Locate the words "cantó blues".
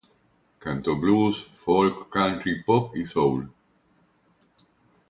0.65-1.41